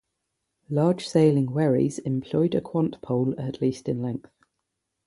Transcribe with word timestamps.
Large 0.67 1.07
sailing 1.07 1.49
wherries 1.51 1.99
employed 1.99 2.55
a 2.55 2.61
quant 2.61 2.99
pole 3.03 3.35
at 3.39 3.61
least 3.61 3.87
in 3.87 4.01
length. 4.01 4.31